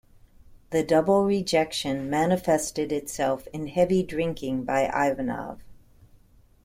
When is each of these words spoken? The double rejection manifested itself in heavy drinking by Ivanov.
The 0.71 0.81
double 0.81 1.25
rejection 1.25 2.09
manifested 2.09 2.91
itself 2.91 3.45
in 3.53 3.67
heavy 3.67 4.01
drinking 4.01 4.63
by 4.63 4.87
Ivanov. 4.91 5.61